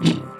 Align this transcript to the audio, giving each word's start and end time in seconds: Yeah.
Yeah. 0.00 0.37